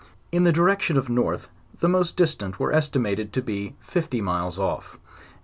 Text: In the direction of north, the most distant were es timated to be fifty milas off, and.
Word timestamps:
In 0.31 0.45
the 0.45 0.51
direction 0.51 0.97
of 0.97 1.09
north, 1.09 1.47
the 1.79 1.87
most 1.87 2.15
distant 2.15 2.59
were 2.59 2.73
es 2.73 2.89
timated 2.89 3.31
to 3.33 3.41
be 3.43 3.75
fifty 3.81 4.19
milas 4.19 4.57
off, 4.57 4.93
and. 4.95 5.01